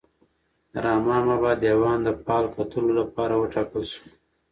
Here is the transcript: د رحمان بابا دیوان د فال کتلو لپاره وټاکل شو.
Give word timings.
د 0.71 0.73
رحمان 0.85 1.23
بابا 1.29 1.51
دیوان 1.63 1.97
د 2.03 2.09
فال 2.23 2.45
کتلو 2.55 2.91
لپاره 3.01 3.33
وټاکل 3.37 3.83
شو. 3.91 4.03